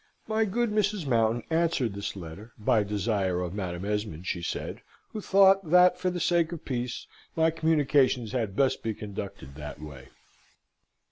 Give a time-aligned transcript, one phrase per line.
[0.27, 1.05] My good Mrs.
[1.05, 6.09] Mountain answered this letter, by desire of Madam Esmond, she said, who thought that for
[6.09, 10.07] the sake of peace my communications had best be conducted that way.